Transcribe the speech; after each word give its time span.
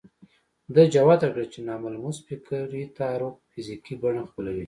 ده 0.75 0.83
جوته 0.93 1.27
کړه 1.33 1.45
چې 1.53 1.59
ناملموس 1.69 2.17
فکري 2.27 2.83
تحرک 2.97 3.35
فزيکي 3.51 3.93
بڼه 4.03 4.21
خپلوي. 4.29 4.59